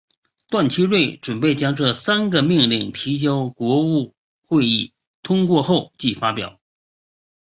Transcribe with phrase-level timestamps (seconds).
[0.49, 4.15] 段祺瑞准备将这三个命令提交国务
[4.47, 6.59] 会议通过后即发表。